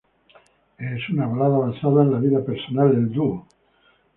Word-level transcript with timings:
Es 0.79 1.07
una 1.11 1.27
balada 1.27 1.59
basada 1.59 2.01
en 2.01 2.11
la 2.11 2.17
vida 2.17 2.43
personal 2.43 2.89
del 2.89 3.13
dúo. 3.13 3.45